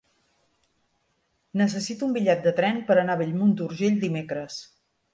Necessito 1.61 2.09
un 2.09 2.17
bitllet 2.17 2.43
de 2.49 2.57
tren 2.63 2.83
per 2.91 2.99
anar 3.05 3.19
a 3.19 3.23
Bellmunt 3.23 3.57
d'Urgell 3.61 4.05
dimecres. 4.09 4.61